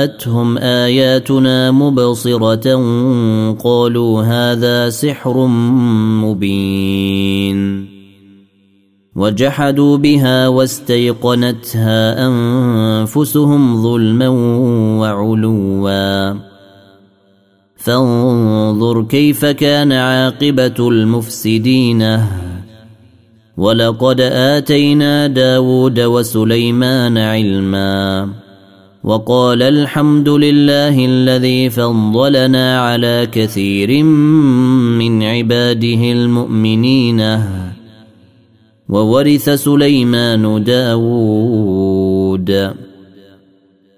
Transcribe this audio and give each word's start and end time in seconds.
جاءتهم 0.00 0.58
اياتنا 0.58 1.70
مبصره 1.70 2.54
قالوا 3.64 4.22
هذا 4.22 4.90
سحر 4.90 5.46
مبين 7.26 7.90
وجحدوا 9.16 9.96
بها 9.96 10.48
واستيقنتها 10.48 12.26
انفسهم 12.26 13.82
ظلما 13.82 14.28
وعلوا 15.00 16.34
فانظر 17.76 19.04
كيف 19.04 19.44
كان 19.44 19.92
عاقبه 19.92 20.88
المفسدين 20.88 22.20
ولقد 23.56 24.20
اتينا 24.20 25.26
داود 25.26 26.00
وسليمان 26.00 27.18
علما 27.18 28.28
وقال 29.04 29.62
الحمد 29.62 30.28
لله 30.28 31.06
الذي 31.06 31.70
فضلنا 31.70 32.80
على 32.80 33.28
كثير 33.32 34.02
من 34.04 35.22
عباده 35.22 36.12
المؤمنين 36.12 37.38
وورث 38.88 39.50
سليمان 39.50 40.64
داود 40.64 42.74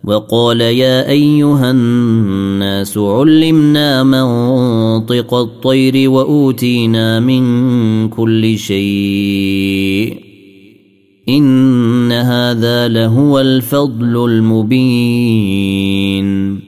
وقال 0.04 0.60
يا 0.60 1.08
ايها 1.08 1.70
الناس 1.70 2.98
علمنا 2.98 4.02
منطق 4.02 5.34
الطير 5.34 6.10
واوتينا 6.10 7.20
من 7.20 7.42
كل 8.08 8.58
شيء 8.58 10.21
إن 11.28 12.12
هذا 12.12 12.88
لهو 12.88 13.40
الفضل 13.40 14.24
المبين 14.28 16.60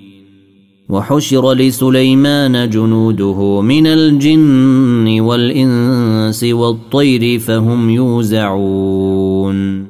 وحشر 0.88 1.54
لسليمان 1.54 2.70
جنوده 2.70 3.60
من 3.60 3.86
الجن 3.86 5.20
والإنس 5.20 6.44
والطير 6.44 7.38
فهم 7.38 7.90
يوزعون 7.90 9.86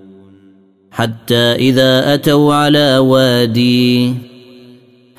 حتى 0.91 1.37
إذا 1.55 2.15
أتوا 2.15 2.55
على 2.55 2.99
واديه 2.99 4.15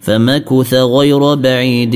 فمكث 0.00 0.74
غير 0.74 1.34
بعيد 1.34 1.94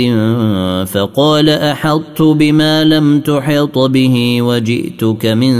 فقال 0.86 1.48
احطت 1.50 2.22
بما 2.22 2.84
لم 2.84 3.20
تحط 3.20 3.78
به 3.78 4.42
وجئتك 4.42 5.26
من 5.26 5.54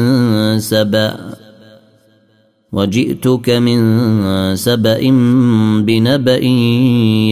سبأ 0.61 1.17
وجئتك 2.73 3.50
من 3.50 4.56
سبأ 4.56 5.00
بنبأ 5.81 6.37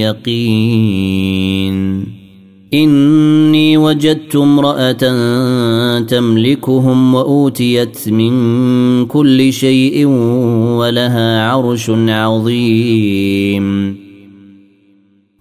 يقين 0.05 2.05
إني 2.75 3.77
وجدت 3.77 4.37
امرأة 4.37 5.13
تملكهم 6.01 7.15
وأوتيت 7.15 8.09
من 8.09 8.33
كل 9.07 9.53
شيء 9.53 10.07
ولها 10.79 11.49
عرش 11.51 11.91
عظيم 11.91 14.02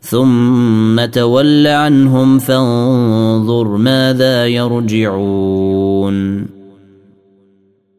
ثم 0.00 1.04
تول 1.04 1.66
عنهم 1.66 2.38
فانظر 2.38 3.76
ماذا 3.76 4.46
يرجعون 4.46 6.46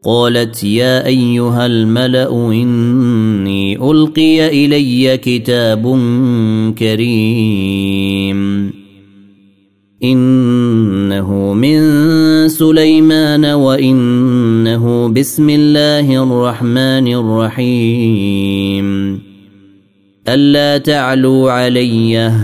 قالت 0.04 0.64
يا 0.64 1.06
ايها 1.06 1.66
الملا 1.66 2.50
اني 2.52 3.76
القي 3.76 4.64
الي 4.64 5.16
كتاب 5.16 5.82
كريم 6.78 8.72
انه 10.04 11.54
من 11.54 11.80
سليمان 12.48 13.44
وانه 13.44 15.08
بسم 15.08 15.50
الله 15.50 16.22
الرحمن 16.22 17.14
الرحيم 17.14 19.18
ألا 20.28 20.78
تعلوا 20.78 21.50
علي 21.50 22.40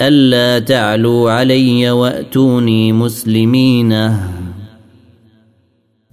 ألا 0.00 0.58
تعلوا 0.58 1.30
علي 1.30 1.90
وأتوني 1.90 2.92
مسلمين 2.92 4.12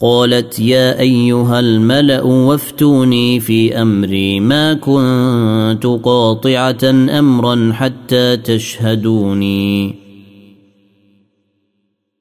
قالت 0.01 0.59
يا 0.59 0.99
أيها 0.99 1.59
الملأ 1.59 2.21
وافتوني 2.21 3.39
في 3.39 3.81
أمري 3.81 4.39
ما 4.39 4.73
كنت 4.73 5.85
قاطعة 6.05 6.83
أمرا 7.19 7.71
حتى 7.73 8.37
تشهدوني 8.37 10.02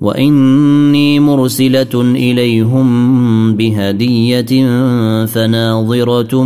واني 0.00 1.20
مرسله 1.20 1.86
اليهم 1.94 2.90
بهديه 3.56 4.66
فناظره 5.26 6.42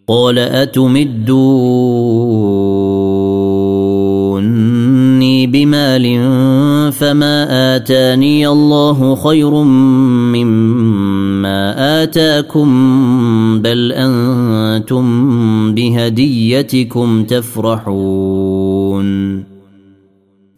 قال 0.09 0.39
اتمدوني 0.39 2.88
بمال 5.47 6.03
فما 6.93 7.47
اتاني 7.77 8.49
الله 8.49 9.15
خير 9.15 9.51
مما 10.35 11.75
اتاكم 12.05 12.69
بل 13.63 13.93
انتم 13.93 15.75
بهديتكم 15.75 17.25
تفرحون 17.25 18.29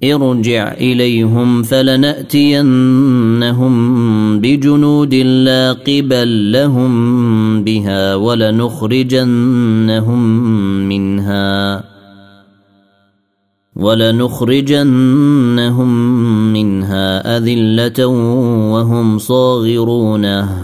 ارجع 0.05 0.73
اليهم 0.73 1.63
فلناتينهم 1.63 3.77
بجنود 4.41 5.15
لا 5.15 5.73
قبل 5.73 6.53
لهم 6.53 6.93
بها 7.65 8.15
ولنخرجنهم 8.15 10.27
منها 10.89 11.90
ولنخرجنهم 13.81 15.97
منها 16.53 17.37
أذلة 17.39 18.07
وهم 18.73 19.19
صاغرونه 19.19 20.61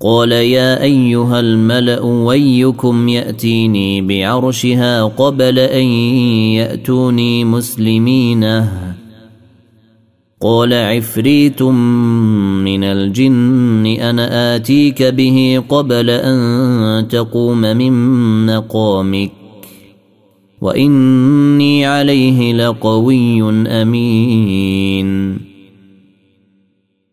قال 0.00 0.32
يا 0.32 0.82
أيها 0.82 1.40
الملأ 1.40 2.00
ويكم 2.02 3.08
يأتيني 3.08 4.02
بعرشها 4.02 5.02
قبل 5.02 5.58
أن 5.58 5.84
يأتوني 6.58 7.44
مسلمين 7.44 8.44
قال 10.40 10.74
عفريت 10.74 11.62
من 12.62 12.84
الجن 12.84 13.86
أنا 13.86 14.56
آتيك 14.56 15.02
به 15.02 15.62
قبل 15.68 16.10
أن 16.10 17.08
تقوم 17.08 17.58
من 17.60 17.96
مقامك 18.46 19.30
واني 20.64 21.86
عليه 21.86 22.52
لقوي 22.52 23.42
امين 23.82 25.38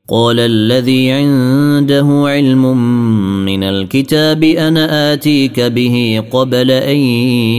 قال 0.10 0.39
الذي 0.39 1.12
عنده 1.12 2.05
علم 2.25 2.77
من 3.46 3.63
الكتاب 3.63 4.43
انا 4.43 5.13
اتيك 5.13 5.60
به 5.60 6.24
قبل 6.31 6.72
ان 6.72 6.96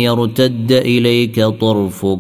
يرتد 0.05 0.73
اليك 0.73 1.41
طرفك 1.45 2.19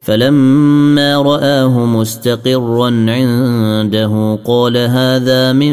فلما 0.00 1.22
راه 1.22 1.86
مستقرا 1.86 2.86
عنده 3.08 4.38
قال 4.46 4.76
هذا 4.76 5.52
من 5.52 5.72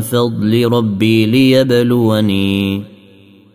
فضل 0.00 0.68
ربي 0.72 1.26
ليبلوني 1.26 2.93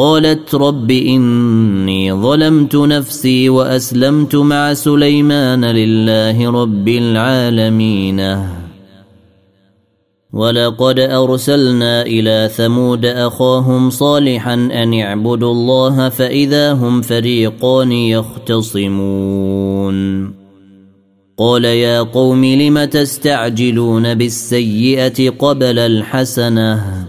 قالت 0.00 0.54
رب 0.54 0.90
إني 0.90 2.12
ظلمت 2.12 2.76
نفسي 2.76 3.48
وأسلمت 3.48 4.36
مع 4.36 4.74
سليمان 4.74 5.64
لله 5.64 6.50
رب 6.62 6.88
العالمين 6.88 8.46
ولقد 10.32 10.98
أرسلنا 10.98 12.02
إلى 12.02 12.50
ثمود 12.54 13.04
أخاهم 13.06 13.90
صالحا 13.90 14.54
أن 14.54 15.00
اعبدوا 15.00 15.52
الله 15.52 16.08
فإذا 16.08 16.72
هم 16.72 17.02
فريقان 17.02 17.92
يختصمون 17.92 19.98
قال 21.38 21.64
يا 21.64 22.02
قوم 22.02 22.44
لم 22.44 22.84
تستعجلون 22.84 24.14
بالسيئة 24.14 25.30
قبل 25.30 25.78
الحسنه 25.78 27.08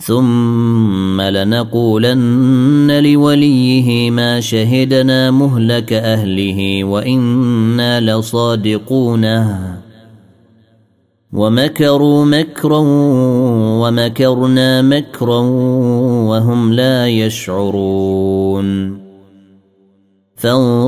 ثم 0.00 1.20
لنقولن 1.20 3.02
لوليه 3.04 4.10
ما 4.10 4.40
شهدنا 4.40 5.30
مهلك 5.30 5.92
اهله 5.92 6.84
وانا 6.84 8.00
لصادقونه 8.00 9.74
ومكروا 11.32 12.24
مكرا 12.24 12.78
ومكرنا 13.80 14.82
مكرا 14.82 15.38
وهم 16.28 16.72
لا 16.72 17.06
يشعرون 17.08 18.98
فانظر 20.36 20.87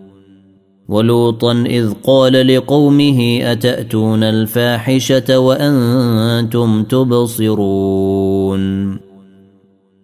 ولوطا 0.91 1.51
اذ 1.51 1.93
قال 2.03 2.47
لقومه 2.47 3.39
اتاتون 3.41 4.23
الفاحشه 4.23 5.39
وانتم 5.39 6.83
تبصرون 6.83 8.61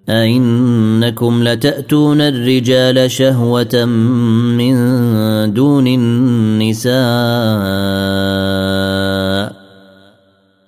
أئنكم 0.10 1.44
لتأتون 1.44 2.22
الرجال 2.22 3.12
شهوة 3.12 3.86
من 4.58 4.74
دون 5.54 5.88
النساء 5.88 6.98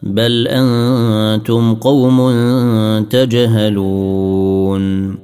بل 0.03 0.47
أنتم 0.47 1.73
قوم 1.73 2.19
تجهلون 3.09 5.17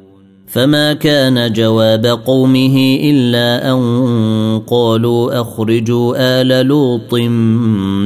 فما 0.56 0.94
كان 0.94 1.54
جواب 1.54 2.06
قومه 2.06 3.00
الا 3.04 3.72
ان 3.72 4.62
قالوا 4.68 5.42
اخرجوا 5.42 6.16
ال 6.42 6.68
لوط 6.68 7.14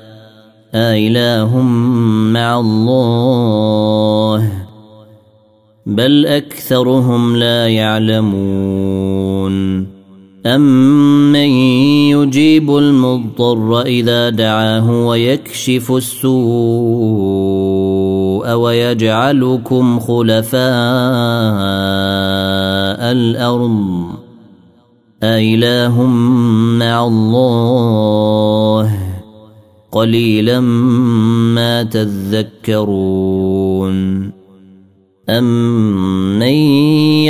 آله 0.75 1.57
مع 2.33 2.59
الله 2.59 4.51
بل 5.85 6.25
أكثرهم 6.27 7.35
لا 7.35 7.67
يعلمون 7.67 9.87
أمن 10.45 11.35
يجيب 12.15 12.77
المضطر 12.77 13.81
إذا 13.81 14.29
دعاه 14.29 15.07
ويكشف 15.07 15.91
السوء 15.91 18.51
ويجعلكم 18.53 19.99
خلفاء 19.99 20.61
الأرض 23.11 24.01
أإله 25.23 26.03
مع 26.79 27.05
الله 27.05 29.10
قليلا 29.91 30.59
ما 31.53 31.83
تذكرون 31.83 33.91
امن 35.29 36.41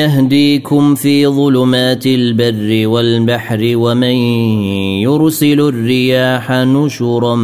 يهديكم 0.02 0.96
في 0.96 1.28
ظلمات 1.28 2.06
البر 2.08 2.88
والبحر 2.88 3.60
ومن 3.76 4.16
يرسل 5.02 5.62
الرياح 5.62 6.52
نشرا 6.52 7.36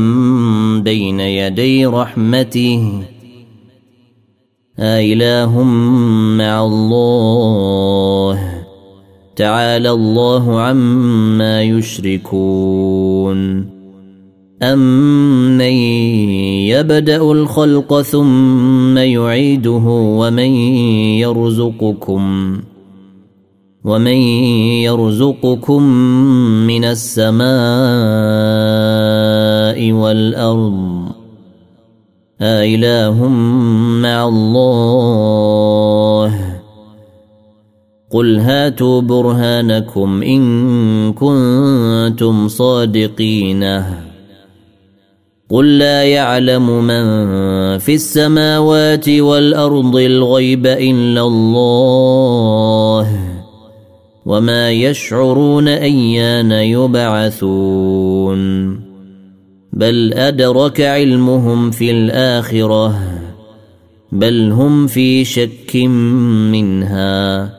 بين 0.82 1.20
يدي 1.20 1.86
رحمته 1.86 3.02
آله 4.80 5.64
مع 6.38 6.66
الله 6.66 8.64
تعالى 9.38 9.92
الله 9.92 10.60
عما 10.62 11.62
يشركون 11.62 13.77
أمن 14.64 15.62
يبدأ 16.66 17.22
الخلق 17.32 18.02
ثم 18.02 18.98
يعيده 18.98 19.88
ومن 20.20 20.40
يرزقكم 21.14 22.58
ومن 23.84 24.18
يرزقكم 24.68 25.84
من 26.68 26.86
السماء 26.86 27.48
والأرض 29.92 31.08
آله 32.42 33.28
مع 34.04 34.28
الله 34.28 36.48
قل 38.10 38.40
هاتوا 38.40 39.02
برهانكم 39.02 40.24
إن 40.24 41.14
كنتم 41.14 42.48
صادقينه 42.48 44.07
قل 45.50 45.78
لا 45.78 46.04
يعلم 46.04 46.84
من 46.84 47.04
في 47.78 47.94
السماوات 47.94 49.10
والارض 49.10 49.96
الغيب 49.96 50.66
الا 50.68 51.22
الله 51.22 53.20
وما 54.26 54.72
يشعرون 54.72 55.68
ايان 55.68 56.52
يبعثون 56.52 58.80
بل 59.74 60.14
ادرك 60.14 60.82
علمهم 60.82 61.72
في 61.72 61.92
الاخره 61.92 63.00
بل 64.12 64.52
هم 64.52 64.88
في 64.88 65.26
شك 65.26 65.76
منها 66.52 67.54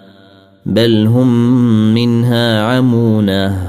بل 0.67 1.07
هم 1.07 1.29
منها 1.95 2.63
عمونه 2.63 3.69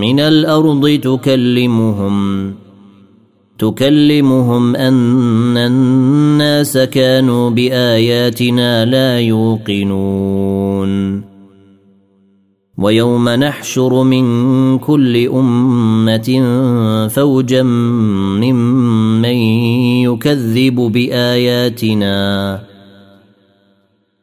من 0.00 0.20
الارض 0.20 0.88
تكلمهم 0.88 2.54
تكلمهم 3.58 4.76
ان 4.76 5.56
الناس 5.56 6.78
كانوا 6.78 7.50
باياتنا 7.50 8.84
لا 8.84 9.20
يوقنون 9.20 11.27
ويوم 12.78 13.28
نحشر 13.28 14.02
من 14.02 14.78
كل 14.78 15.16
أمة 15.28 16.46
فوجا 17.10 17.62
ممن 18.32 19.24
يكذب 20.04 20.74
بآياتنا 20.74 22.18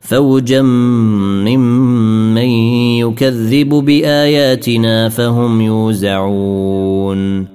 فوجا 0.02 0.62
ممن 1.42 2.38
يكذب 3.00 3.70
بآياتنا 3.70 5.10
فهم 5.10 5.62
يوزعون 5.62 7.55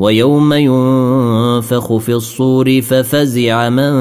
ويوم 0.00 0.52
ينفخ 0.52 1.96
في 1.96 2.14
الصور 2.14 2.80
ففزع 2.80 3.68
من 3.68 3.92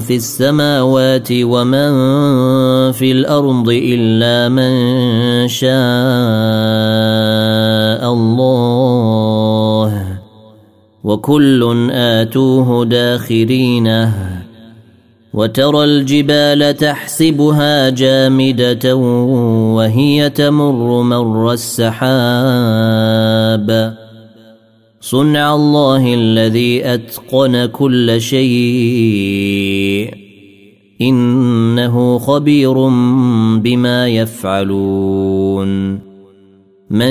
في 0.00 0.16
السماوات 0.16 1.28
ومن 1.32 1.88
في 2.92 3.12
الارض 3.12 3.68
الا 3.70 4.48
من 4.48 4.74
شاء 5.48 5.72
الله 8.12 10.06
وكل 11.04 11.88
اتوه 11.92 12.84
داخرينه 12.84 14.14
وترى 15.34 15.84
الجبال 15.84 16.76
تحسبها 16.76 17.88
جامده 17.90 18.94
وهي 19.76 20.30
تمر 20.30 21.02
مر 21.02 21.52
السحاب 21.52 23.92
صنع 25.04 25.54
الله 25.54 26.14
الذي 26.14 26.92
اتقن 26.94 27.66
كل 27.66 28.20
شيء 28.20 30.14
انه 31.00 32.18
خبير 32.18 32.72
بما 33.58 34.08
يفعلون 34.08 35.92
من 36.90 37.08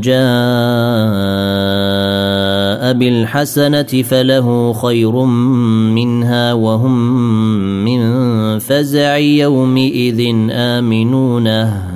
جاء 0.00 2.92
بالحسنه 2.92 3.82
فله 3.82 4.72
خير 4.72 5.12
منها 5.94 6.52
وهم 6.52 7.00
من 7.84 8.00
فزع 8.58 9.16
يومئذ 9.18 10.34
امنونه 10.50 11.95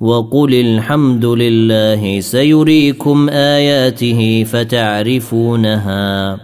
وقل 0.00 0.54
الحمد 0.54 1.24
لله 1.24 2.20
سيريكم 2.20 3.28
اياته 3.28 4.44
فتعرفونها 4.44 6.40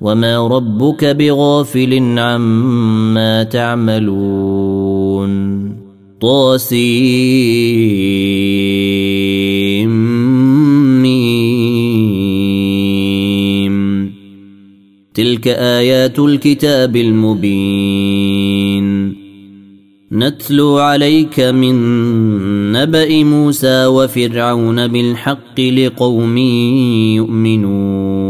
وما 0.00 0.48
ربك 0.48 1.04
بغافل 1.04 2.18
عما 2.18 3.42
تعملون 3.42 5.76
طاسيم 6.20 6.20
تلك 15.14 15.48
ايات 15.48 16.18
الكتاب 16.18 16.96
المبين 16.96 18.79
نتلو 20.22 20.78
عليك 20.78 21.40
من 21.40 21.76
نبأ 22.72 23.22
موسى 23.24 23.86
وفرعون 23.86 24.88
بالحق 24.88 25.60
لقوم 25.60 26.36
يؤمنون 27.16 28.29